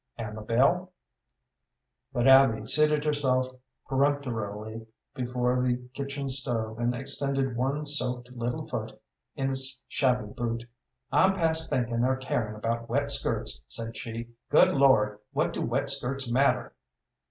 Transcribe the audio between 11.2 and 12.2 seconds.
past thinking or